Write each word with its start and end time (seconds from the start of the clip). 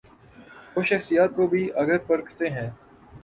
وہ 0.75 0.81
شخصیات 0.81 1.35
کو 1.35 1.47
بھی 1.47 1.69
اگر 1.75 1.97
پرکھتے 1.97 2.49
ہیں۔ 2.49 2.69